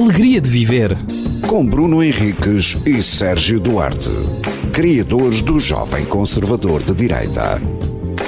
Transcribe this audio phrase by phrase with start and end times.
[0.00, 0.96] alegria de viver.
[1.46, 4.08] Com Bruno Henriques e Sérgio Duarte,
[4.72, 7.60] criadores do Jovem Conservador de Direita.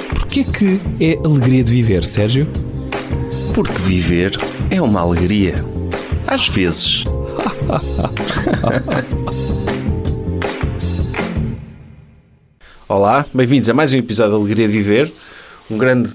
[0.09, 2.47] Porquê que é alegria de viver, Sérgio?
[3.55, 4.37] Porque viver
[4.69, 5.65] é uma alegria.
[6.27, 7.05] Às vezes.
[12.87, 15.11] Olá, bem-vindos a mais um episódio da Alegria de Viver.
[15.71, 16.13] Um grande.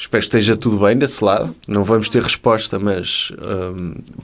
[0.00, 1.52] Espero que esteja tudo bem desse lado.
[1.66, 3.32] Não vamos ter resposta, mas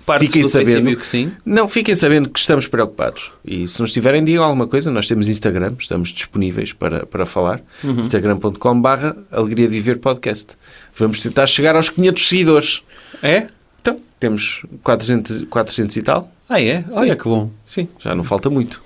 [0.06, 0.97] Parte fiquem do sabendo.
[0.97, 1.33] que sim.
[1.45, 3.33] Não, fiquem sabendo que estamos preocupados.
[3.45, 4.88] E se nos tiverem, digam alguma coisa.
[4.92, 7.60] Nós temos Instagram, estamos disponíveis para, para falar.
[7.83, 8.00] Uhum.
[8.00, 10.56] instagram.com/barra Alegria de Viver Podcast.
[10.97, 12.83] Vamos tentar chegar aos 500 seguidores.
[13.20, 13.48] É?
[13.80, 16.33] Então, temos 400, 400 e tal.
[16.48, 16.84] Ah, é?
[16.92, 17.50] Olha que bom.
[17.66, 18.80] Sim, já não falta muito.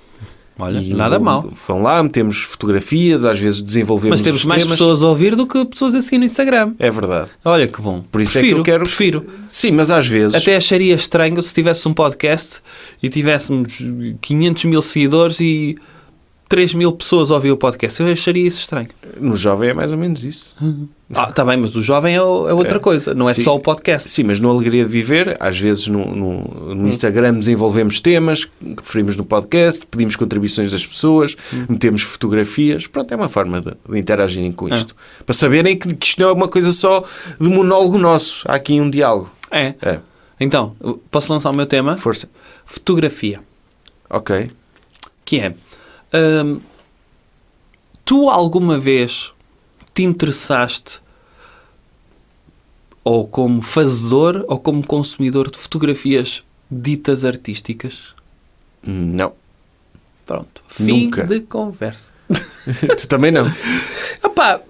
[0.59, 1.49] Olha, E nada mal.
[1.67, 4.77] Vão lá, metemos fotografias, às vezes desenvolvemos Mas temos os mais temas.
[4.79, 6.73] pessoas a ouvir do que pessoas a seguir no Instagram.
[6.79, 7.31] É verdade.
[7.45, 8.03] Olha que bom.
[8.11, 8.85] Por isso prefiro, é que eu quero...
[8.85, 9.27] Prefiro.
[9.49, 10.35] Sim, mas às vezes...
[10.35, 12.61] Até acharia estranho se tivesse um podcast
[13.03, 13.79] e tivéssemos
[14.21, 15.77] 500 mil seguidores e
[16.49, 18.01] 3 mil pessoas a ouvir o podcast.
[18.01, 18.89] Eu acharia isso estranho.
[19.21, 20.55] No jovem é mais ou menos isso.
[21.15, 22.79] Ah, está bem, mas o jovem é, é outra É.
[22.79, 23.15] coisa.
[23.15, 23.43] Não é Sim.
[23.43, 24.11] só o podcast.
[24.11, 28.53] Sim, mas no Alegria de Viver, às vezes no, no- no Instagram desenvolvemos temas que
[28.77, 31.35] referimos no podcast, pedimos contribuições das pessoas,
[31.67, 32.87] metemos fotografias.
[32.87, 34.95] Pronto, é uma forma de, de interagirem com isto.
[35.25, 37.03] Para saberem que, que isto não é uma coisa só
[37.41, 38.43] de monólogo nosso.
[38.47, 39.31] Há aqui um diálogo.
[39.51, 39.73] É.
[39.81, 40.01] É,
[40.39, 40.77] Então,
[41.11, 41.97] posso lançar o meu tema?
[41.97, 42.29] força.
[42.67, 43.41] Fotografia.
[44.11, 44.51] Ok.
[45.25, 45.55] que é
[46.13, 46.61] hum,
[48.05, 49.33] tu alguma vez
[49.95, 51.01] te interessaste
[53.05, 58.15] ou como fazedor ou como consumidor de fotografias ditas artísticas?
[58.83, 59.33] Não.
[60.27, 60.63] Pronto.
[60.69, 61.27] Fim Nunca.
[61.27, 62.13] de conversa.
[62.99, 63.51] tu também não.
[64.23, 64.61] Epá,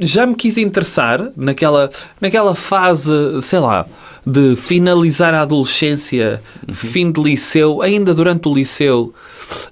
[0.00, 1.90] já me quis interessar naquela,
[2.20, 3.12] naquela fase,
[3.42, 3.86] sei lá,
[4.26, 9.14] de finalizar a adolescência, fim de liceu, ainda durante o liceu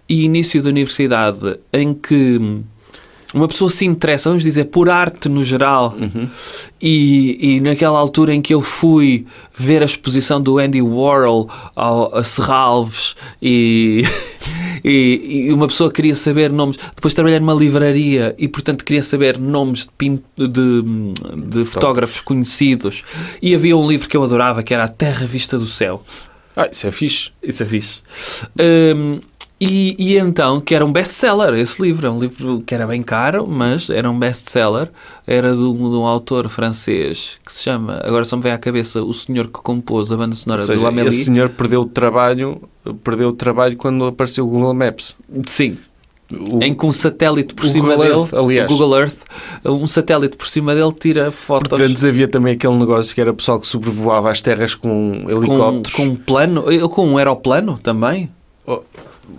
[0.09, 2.63] e início da universidade, em que
[3.35, 5.97] uma pessoa se interessa, vamos dizer, por arte no geral,
[6.81, 9.27] e, e naquela altura em que eu fui
[9.59, 14.05] ver a exposição do Andy Warhol ao, a Serralves e,
[14.85, 19.39] e, e uma pessoa queria saber nomes, depois trabalhei numa livraria e portanto queria saber
[19.39, 20.83] nomes de, pin- de,
[21.49, 23.03] de fotógrafos conhecidos
[23.41, 26.03] e havia um livro que eu adorava que era A Terra Vista do Céu.
[26.57, 27.31] Ah, isso é fixe.
[27.43, 28.01] Isso é fixe.
[28.97, 29.19] Hum,
[29.61, 32.07] e, e então, que era um best-seller esse livro.
[32.07, 34.91] É um livro que era bem caro, mas era um best-seller.
[35.27, 38.59] Era de um, de um autor francês que se chama, agora só me vem à
[38.59, 41.09] cabeça, o senhor que compôs a banda sonora seja, do Amélie.
[41.09, 42.61] esse senhor perdeu o trabalho,
[43.03, 45.15] perdeu o trabalho quando apareceu o Google Maps.
[45.47, 45.79] Sim.
[46.33, 48.69] O- Em que um satélite por cima Google dele, Earth, aliás.
[48.69, 49.19] Google Earth,
[49.65, 53.31] um satélite por cima dele tira fotos Porque antes havia também aquele negócio que era
[53.31, 55.93] o pessoal que sobrevoava as terras com com, helicópteros.
[55.95, 58.31] com um plano, com um aeroplano também.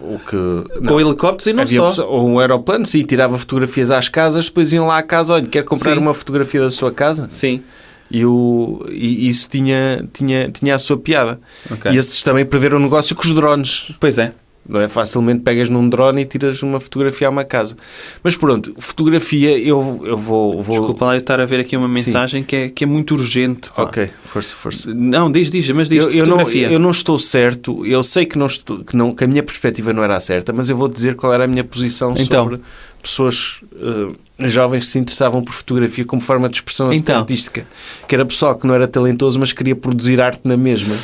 [0.02, 0.86] O que...
[0.88, 2.08] Com helicópteros e não Havia só.
[2.08, 5.64] ou um aeroplano, sim, tirava fotografias às casas, depois iam lá à casa, olha, quer
[5.64, 6.00] comprar Sim.
[6.00, 7.28] uma fotografia da sua casa?
[7.30, 7.62] Sim.
[8.10, 11.40] E, o, e isso tinha, tinha, tinha a sua piada.
[11.72, 11.92] Ok.
[11.92, 13.92] E esses também perderam o negócio com os drones.
[14.00, 14.32] Pois é.
[14.68, 14.88] Não é?
[14.88, 17.78] Facilmente pegas num drone e tiras uma fotografia a uma casa.
[18.24, 20.62] Mas pronto, fotografia eu, eu vou...
[20.64, 20.78] vou...
[20.80, 23.70] Desculpa lá eu estar a ver aqui uma mensagem que é, que é muito urgente.
[23.70, 23.84] pá.
[23.84, 24.94] Ok, força, força.
[24.94, 26.72] Não, diz, diz, mas diz Eu, eu, não, fotografia.
[26.72, 29.94] eu não estou certo, eu sei que, não estou, que, não, que a minha perspectiva
[29.94, 32.46] não era a certa, mas eu vou dizer qual era a minha posição Então.
[32.46, 32.62] sobre
[33.08, 37.20] pessoas eh, jovens que se interessavam por fotografia como forma de expressão Então.
[37.20, 37.66] artística.
[38.08, 40.96] Que era pessoal que não era talentoso, mas queria produzir arte na mesma.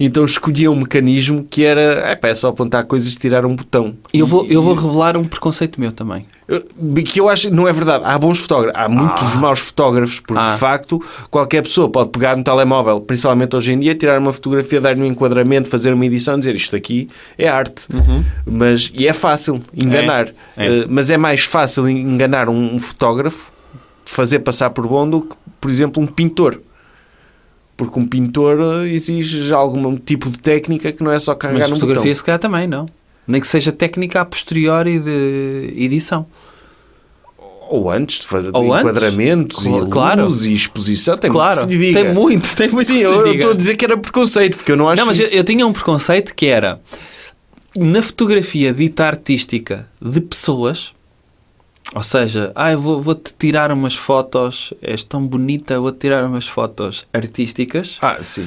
[0.00, 3.96] Então escolhia um mecanismo que era, epá, é só apontar coisas e tirar um botão.
[4.14, 6.26] Eu vou, E- eu vou revelar um preconceito meu também.
[7.04, 8.04] Que eu acho, não é verdade.
[8.06, 10.54] Há bons fotógrafos, há muitos maus fotógrafos, porque Ah.
[10.54, 14.80] de facto qualquer pessoa pode pegar no telemóvel, principalmente hoje em dia, tirar uma fotografia,
[14.80, 17.86] dar-lhe um enquadramento, fazer uma edição, dizer isto aqui é arte.
[18.46, 20.28] Mas, e é fácil enganar.
[20.56, 20.66] É.
[20.66, 23.52] Eh, mas é mais fácil enganar um, um fotógrafo,
[24.06, 26.62] fazer passar por bom, do que, por exemplo, um pintor.
[27.76, 31.60] Porque um pintor eh, exige já algum tipo de técnica que não é só carregar
[31.60, 32.16] Mas num fotografia botão.
[32.16, 32.86] se calhar também, não?
[33.26, 36.24] Nem que seja técnica a posteriori de edição.
[37.70, 38.80] Ou antes de fazer Ou antes.
[38.90, 40.26] enquadramentos Cla- e claro.
[40.26, 41.18] luz e exposição.
[41.18, 42.02] Tem claro, muito que se diga.
[42.04, 43.34] tem muito, tem muito Sim, que se eu diga.
[43.36, 45.66] estou a dizer que era preconceito, porque eu não acho Não, mas eu, eu tinha
[45.66, 46.80] um preconceito que era
[47.76, 50.92] na fotografia dita artística de pessoas,
[51.94, 57.06] ou seja, ah, vou- vou-te tirar umas fotos, és tão bonita, vou-te tirar umas fotos
[57.12, 57.96] artísticas.
[58.00, 58.46] Ah, sim.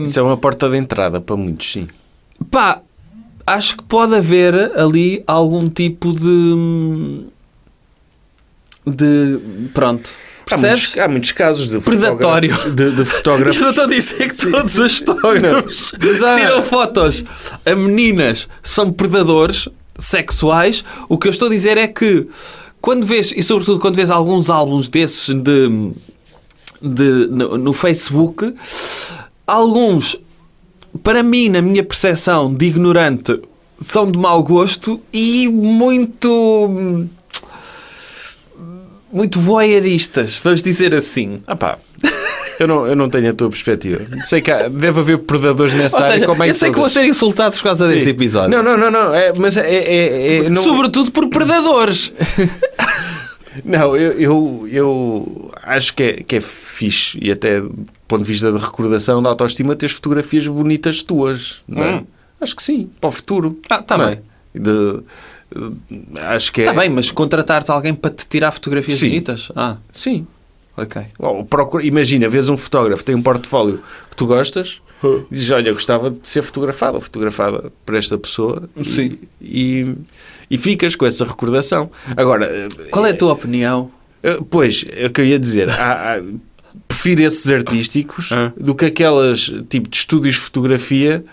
[0.00, 1.88] Hum, Isso é uma porta de entrada para muitos, sim.
[2.50, 2.80] Pá,
[3.46, 7.24] acho que pode haver ali algum tipo de.
[8.86, 9.38] De.
[9.74, 10.10] Pronto.
[10.50, 12.50] Há muitos, há muitos casos de Predatório.
[12.54, 13.54] fotógrafos- De, de fotógrafos.
[13.56, 17.24] Isto não estou a dizer que todos os fotógrafos há- tiram fotos
[17.64, 19.68] a meninas são predadores
[19.98, 20.84] sexuais.
[21.08, 22.26] O que eu estou a dizer é que
[22.82, 25.92] quando vês, e sobretudo quando vês alguns álbuns desses de,
[26.82, 28.52] de, no, no Facebook,
[29.46, 30.16] alguns,
[31.02, 33.40] para mim, na minha percepção de ignorante,
[33.78, 37.06] são de mau gosto e muito.
[39.12, 41.36] Muito voyeuristas, vamos dizer assim.
[41.46, 41.78] Ah pá,
[42.58, 44.00] eu não, eu não tenho a tua perspectiva.
[44.22, 46.74] Sei que há- deve haver predadores nessa Ou área seja, como é eu sei que
[46.76, 46.92] vou todas.
[46.92, 48.10] ser insultado por causa deste Sim.
[48.10, 48.50] episódio.
[48.50, 49.14] Não, não, não, não.
[49.14, 49.68] É, mas é.
[49.68, 52.12] é, é- não, Sobretudo por predadores.
[53.64, 58.28] não eu, eu, eu acho que é, que é fixe e até do ponto de
[58.32, 61.56] vista de recordação da autoestima teres fotografias bonitas tuas.
[61.68, 61.94] Não é?
[61.96, 62.06] Hum.
[62.40, 63.58] Acho que sim, para o futuro.
[63.70, 63.96] Ah, tá
[65.54, 65.94] É?
[65.94, 66.64] De- acho que é.
[66.64, 69.08] Está bem, mas contratar-te alguém para te tirar fotografias Sim.
[69.08, 69.48] bonitas?
[69.54, 70.26] Ah, Sim.
[70.76, 71.02] ok.
[71.18, 75.72] Ou procura- imagina, vês um fotógrafo, tem um portfólio que tu gostas, e dizes, olha,
[75.72, 78.68] gostava de ser fotografado ou fotografada por esta pessoa.
[78.76, 79.18] e- Sim.
[79.40, 79.94] E,
[80.50, 81.90] e ficas com essa recordação.
[82.16, 83.90] Agora, Qual é a tua opinião?
[84.22, 85.68] eh, pois, é o que eu ia dizer.
[85.70, 86.22] Há- há-
[86.88, 88.52] prefiro esses artísticos Ah.
[88.56, 91.24] do que aquelas tipo de estúdios de fotografia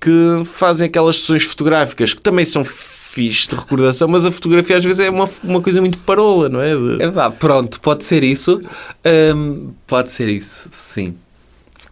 [0.00, 2.62] que fazem aquelas sessões fotográficas que também são
[3.16, 6.60] fixe de recordação, mas a fotografia às vezes é uma, uma coisa muito parola, não
[6.60, 6.76] é?
[6.76, 8.60] De- É vá, pronto, pode ser isso.
[9.34, 11.14] Hum, pode ser isso, sim.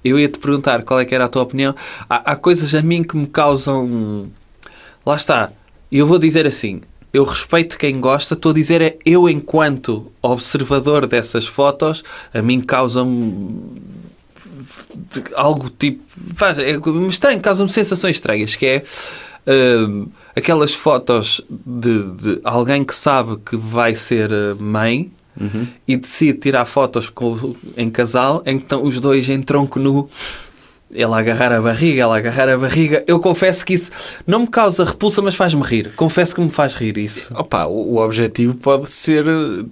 [0.04, 1.74] Eu ia-te perguntar qual é que era a tua opinião.
[2.10, 4.28] Há, há coisas a mim que me causam...
[5.06, 5.50] Lá está.
[5.90, 6.82] Eu vou dizer assim.
[7.10, 8.34] Eu respeito quem gosta.
[8.34, 12.02] Estou a dizer é eu, enquanto observador dessas fotos,
[12.34, 13.06] a mim causam
[14.94, 16.02] de- algo tipo.
[16.58, 16.76] É
[17.08, 18.82] estranho, causam-me sensações estranhas, que é
[20.34, 25.10] aquelas fotos de, de alguém que sabe que vai ser eh, mãe
[25.86, 30.08] e decide tirar fotos com, em casal, então os dois em tronco nu.
[30.90, 33.02] Ele a agarrar a barriga, ela agarrar a barriga.
[33.08, 33.90] Eu confesso que isso
[34.24, 35.92] não me causa repulsa, mas faz-me rir.
[35.96, 37.34] Confesso que me faz rir isso.
[37.34, 39.64] Opa, o, objetivo pode ser eh,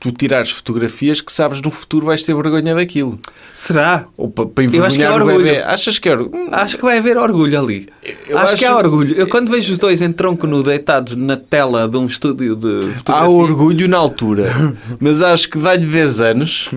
[0.00, 3.18] tu tirares fotografias que sabes no futuro vais ter vergonha daquilo.
[3.54, 4.06] Será?
[4.16, 5.44] Ou para, para Eu acho que é envergonhar orgulho.
[5.44, 5.62] bebê.
[5.62, 6.48] Achas que é orgulho?
[6.50, 7.88] Acho que vai haver orgulho ali.
[8.26, 9.14] Eu acho, que há acho- orgulho.
[9.14, 12.88] Eu quando vejo os dois em tronco nu deitados na tela de um estúdio de
[12.90, 13.28] Há fotografia...
[13.30, 16.70] orgulho na altura, mas acho que dá-lhe 10 anos,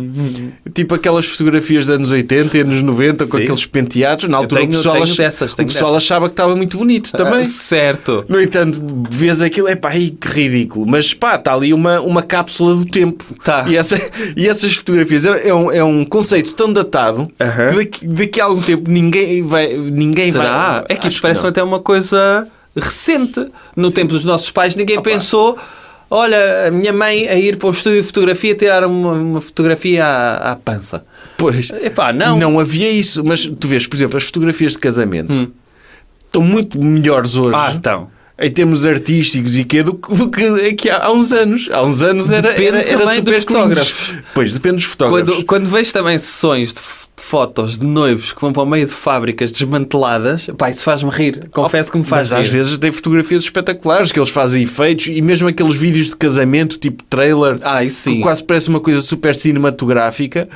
[0.74, 3.44] tipo aquelas fotografias dos anos 80 e anos 90 com Sim.
[3.44, 4.28] aqueles penteados.
[4.28, 7.44] Na altura tenho- o pessoal, ach- dessas, o pessoal achava que estava muito bonito também.
[7.44, 8.26] Ah, certo.
[8.28, 10.86] No entanto, vês aquilo, é pá, que ridículo.
[10.88, 13.13] Mas pá, está ali uma, uma cápsula do tempo.
[13.44, 13.66] Tá.
[13.68, 14.00] E, essa,
[14.36, 17.70] e essas fotografias é, é um, é um conceito tão datado Aham.
[17.70, 19.76] que daqui, daqui a algum tempo ninguém vai.
[19.76, 20.80] Ninguém Será?
[20.80, 21.50] vai É que isso parece não.
[21.50, 23.46] até uma coisa recente.
[23.76, 25.58] No tempo dos nossos pais, ninguém pensou.
[26.10, 30.06] Olha, a minha mãe a ir para o estúdio de fotografia tirar uma, uma fotografia
[30.06, 31.04] à, à pança.
[31.38, 31.72] Pois.
[31.82, 32.38] Epá, não.
[32.38, 33.24] Não havia isso.
[33.24, 35.52] Mas tu vês, por exemplo, as fotografias de casamento
[36.26, 37.56] estão muito melhores hoje.
[37.56, 37.60] Hum.
[37.60, 38.13] Ah, estão.
[38.46, 41.70] Em termos artísticos e quê, do, que- do que aqui há, há uns anos.
[41.72, 44.14] Há uns anos era, Depende era, era também super dos fotógrafos.
[44.34, 45.34] Pois, depende dos fotógrafos.
[45.36, 46.82] Quando, quando vejo também sessões de
[47.24, 51.48] fotos de noivos que vão para o meio de fábricas desmanteladas, pá, isso faz-me rir.
[51.52, 52.46] Confesso que me faz Mas rir.
[52.46, 56.78] às vezes tem fotografias espetaculares que eles fazem efeitos e mesmo aqueles vídeos de casamento,
[56.78, 58.16] tipo trailer, Ah, isso sim.
[58.16, 60.48] que quase parece uma coisa super cinematográfica.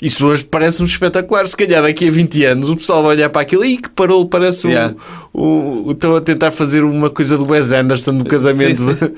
[0.00, 1.46] Isso hoje parece-me espetacular.
[1.46, 4.26] Se calhar daqui a 20 anos o pessoal vai olhar para aquilo e que parou,
[4.28, 4.94] parece Yeah.
[5.32, 8.78] o, o, o- Estão a tentar fazer uma coisa do Wes Anderson do casamento.
[8.82, 9.14] Sim, sim.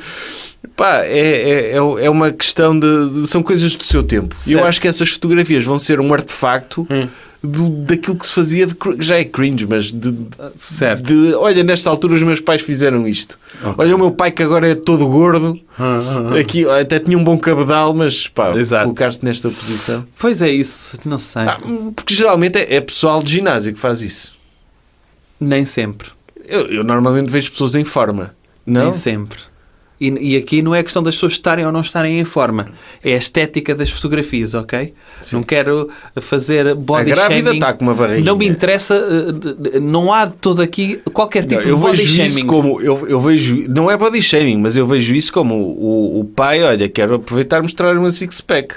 [0.76, 4.34] Pá, é, é, é é uma questão de, de- São coisas do seu tempo.
[4.46, 6.86] E eu acho que essas fotografias vão ser um artefacto
[7.42, 8.74] do, daquilo que se fazia de.
[8.98, 11.02] Já é cringe, mas de, de- Certo.
[11.04, 13.38] de, olha, nesta altura os meus pais fizeram isto.
[13.78, 15.58] Olha, o meu pai que agora é todo gordo,
[16.38, 20.04] aqui até tinha um bom cabedal, mas pá, colocar-se nesta posição.
[20.18, 21.42] Pois é isso, não sei.
[21.42, 21.58] Ah,
[21.94, 24.34] porque geralmente é, é pessoal de ginásio que faz isso.
[25.40, 26.08] Nem sempre.
[26.46, 28.34] Eu, eu normalmente vejo pessoas em forma.
[28.66, 28.84] Não?
[28.84, 29.38] Nem sempre.
[30.00, 32.68] E, e aqui não é questão das pessoas estarem ou não estarem em forma.
[33.02, 34.92] É a estética das fotografias, ok?
[35.32, 35.88] Não quero
[36.20, 38.22] fazer body A grávida está com uma barriga.
[38.22, 42.14] Não me interessa, eh, não há de todo aqui qualquer tipo Não, de body vejo
[42.14, 42.28] shaming.
[42.28, 46.20] isso como eu, eu vejo não é body shaming, mas eu vejo isso como o,
[46.20, 48.74] o pai, olha, quero aproveitar e mostrar uma six pack.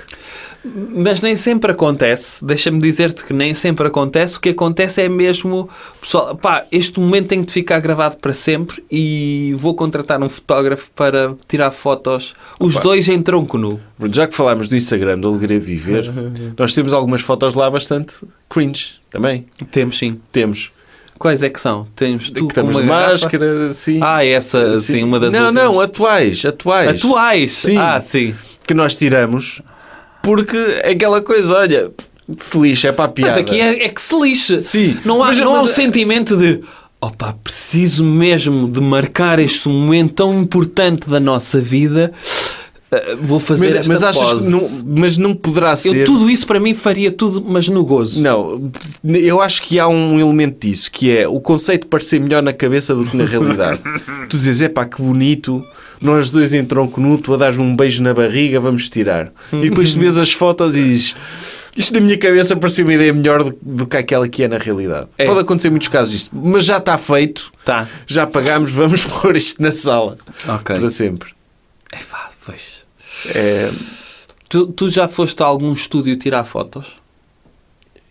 [0.63, 2.43] Mas nem sempre acontece.
[2.43, 4.37] Deixa-me dizer-te que nem sempre acontece.
[4.37, 5.69] O que acontece é mesmo,
[6.01, 10.91] pessoal, pá, este momento tem de ficar gravado para sempre e vou contratar um fotógrafo
[10.91, 12.83] para tirar fotos, os Opa.
[12.83, 13.79] dois em tronco nu.
[14.11, 16.11] Já que falámos do Instagram do Alegria de Viver,
[16.57, 18.15] nós temos algumas fotos lá bastante
[18.49, 19.45] cringe também.
[19.71, 20.19] Temos sim.
[20.31, 20.71] Temos.
[21.17, 21.85] Quais é que são?
[21.95, 23.11] Temos tu que com uma garrafa?
[23.11, 23.99] máscara, sim.
[24.01, 25.63] Ah, essa, sim, uma das não, últimas.
[25.63, 26.89] não, atuais, atuais.
[27.03, 27.51] Atuais?
[27.51, 27.77] Sim.
[27.77, 28.33] Ah, sim.
[28.65, 29.61] Que nós tiramos
[30.21, 31.91] Porque é aquela coisa, olha,
[32.37, 33.31] se lixa, é para a piada.
[33.33, 34.61] Mas aqui é, é que se lixe.
[34.61, 34.97] Sim.
[35.05, 36.61] Não há, Mas- não há o mas- sentimento de
[37.01, 42.11] opa, preciso mesmo de marcar este momento tão importante da nossa vida.
[42.91, 44.45] Uh, vou fazer Mas, mas achas pose.
[44.45, 45.95] que não, mas não poderá ser.
[45.95, 48.19] Eu, tudo isso para mim faria tudo, mas no gozo.
[48.19, 48.71] Não,
[49.03, 52.51] eu acho que há um elemento disso, que é o conceito de parecer melhor na
[52.51, 53.79] cabeça do que na realidade.
[54.27, 55.63] tu dizes, é pá, que bonito,
[56.01, 59.31] nós dois em tronco nu, tu a dar um beijo na barriga, vamos tirar.
[59.53, 61.15] E depois tu vês as fotos e dizes,
[61.77, 64.57] isto na minha cabeça parecia uma ideia melhor do, do que aquela que é na
[64.57, 65.07] realidade.
[65.15, 65.25] É.
[65.27, 67.87] Pode acontecer muitos casos disso, mas já está feito, Tá.
[68.07, 70.17] já pagámos, vamos pôr isto na sala.
[70.47, 70.79] Ok.
[70.79, 71.29] Para sempre.
[71.91, 72.85] É pá, pois.
[73.35, 73.69] É,
[74.49, 76.99] Tu, tu já foste a algum estúdio tirar fotos?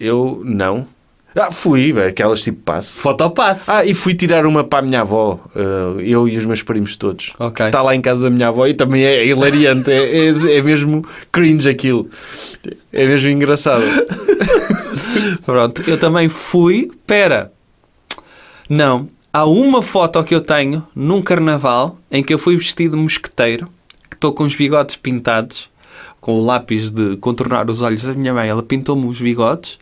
[0.01, 0.87] eu não.
[1.35, 3.01] Ah, fui, aquelas tipo passe.
[3.01, 3.71] Fotopasse.
[3.71, 6.97] Ah, e fui tirar uma para a minha avó, eh, eu e os meus primos
[6.97, 7.33] todos.
[7.39, 7.67] Ok.
[7.67, 11.05] Está lá em casa da minha avó e também é hilariante, é, é, é mesmo
[11.31, 12.09] cringe aquilo.
[12.93, 13.85] É mesmo engraçado.
[15.45, 16.91] Pronto, eu também fui.
[17.07, 17.53] Pera,
[18.69, 19.09] não.
[19.33, 23.67] Há uma foto que eu tenho num carnaval em que eu fui vestido de mosqueteiro,
[23.67, 23.73] que
[24.19, 25.71] estou com os bigodes pintados,
[26.21, 28.49] com o lápis de contornar os olhos da minha mãe.
[28.49, 29.79] Ela pintou-me os bigodes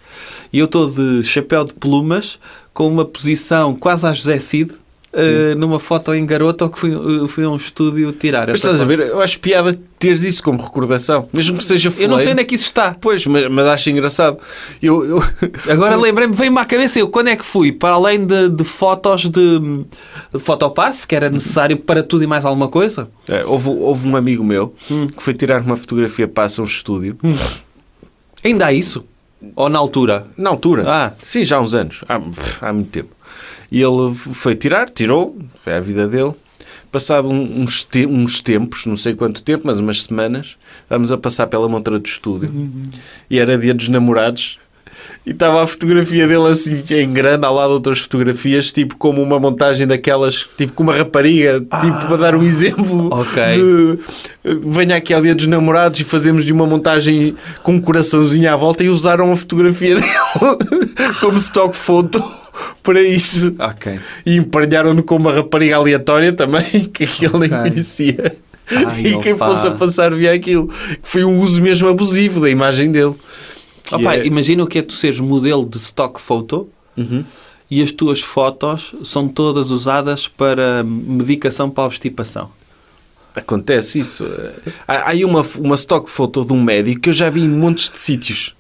[0.53, 2.39] e eu estou de chapéu de plumas,
[2.73, 4.73] com uma posição quase a José Cid.
[5.17, 8.49] Eh, numa foto em garota que fui, eh, fui a um estúdio tirar.
[8.49, 8.89] Mas estás a foto.
[8.89, 9.01] ver?
[9.09, 12.13] Eu acho piada teres isso como recordação, mesmo que seja Eu fuleiro.
[12.13, 12.95] não sei onde é que isso está.
[13.01, 14.39] Pois, mas, mas acho engraçado.
[14.83, 15.25] Eu, eu...
[15.73, 17.73] Agora lembrei-me, veio-me à cabeça eu, quando é que fui?
[17.73, 22.45] Para além de, de fotos de, de fotopasse, que era necessário para tudo e mais
[22.45, 23.09] alguma coisa?
[23.27, 24.75] É, houve, houve um amigo meu
[25.17, 27.17] que foi tirar uma fotografia para um estúdio.
[28.45, 29.05] Ainda há isso?
[29.55, 30.27] Ou na altura?
[30.37, 30.85] Na altura.
[30.87, 31.13] Ah.
[31.23, 32.03] Sim, já há uns anos.
[32.09, 32.21] Há,
[32.61, 33.16] há muito tempo.
[33.71, 36.33] E ele foi tirar, tirou, foi a vida dele.
[36.91, 41.47] Passado uns, te- uns tempos, não sei quanto tempo, mas umas semanas, estávamos a passar
[41.49, 42.53] pela montra do estúdio.
[43.29, 44.59] E era dia dos namorados.
[45.25, 49.23] E estava a fotografia dele assim em grande, ao lado de outras fotografias, tipo como
[49.23, 53.43] uma montagem daquelas, tipo com uma rapariga, tipo para dar um exemplo ok.
[53.55, 53.99] de
[54.65, 58.57] venha aqui ao dia dos namorados e fazemos de uma montagem com um coraçãozinho à
[58.57, 60.07] volta e usaram a fotografia dele
[61.21, 62.23] como stock photo
[62.83, 63.55] para isso.
[64.25, 68.33] E emparelharam-no com uma rapariga aleatória também, que ele nem conhecia.
[68.71, 69.49] Ai, e quem opa.
[69.49, 70.67] fosse a passar via aquilo.
[70.67, 73.15] Que foi um uso mesmo abusivo da imagem dele.
[73.87, 76.69] Que Opa, é- Imagina o que é tu seres modelo de stock photo
[77.71, 82.51] e as tuas fotos são todas usadas para medicação para a obstipação.
[83.35, 84.25] Acontece isso.
[84.89, 87.49] Há há aí uma, uma stock photo de um médico que eu já vi em
[87.49, 88.55] montes de sítios.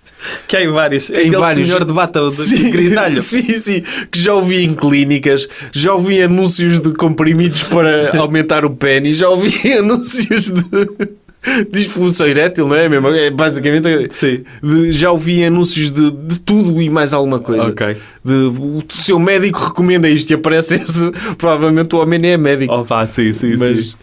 [0.48, 1.08] Que há em vários.
[1.10, 1.66] Em Aquele vários.
[1.66, 3.20] senhor de bata de grisalho.
[3.22, 3.82] Sim, sim.
[4.10, 9.28] Que já ouvi em clínicas, já ouvi anúncios de comprimidos para aumentar o pênis, já
[9.28, 11.08] ouvi anúncios de
[11.70, 13.08] disfunção erétil, não é mesmo?
[13.08, 13.86] É basicamente.
[14.10, 14.44] Sim.
[14.62, 17.68] de- já ouvi anúncios de, de tudo e mais alguma coisa.
[17.68, 17.96] Ok.
[18.24, 21.10] De, o seu médico recomenda isto e aparece esse.
[21.38, 22.74] Provavelmente o homem nem é médico.
[22.74, 23.94] Opa, sim, sim, Mas- sim.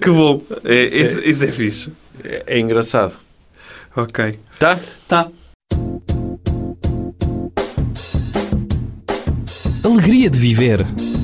[0.00, 0.42] Que bom.
[0.64, 1.92] É, Isso é- isso, isso é fixe.
[2.24, 3.14] É, é engraçado.
[3.96, 4.38] Ok.
[4.58, 4.78] Tá?
[5.08, 5.28] Tá.
[9.84, 10.86] Alegria de viver.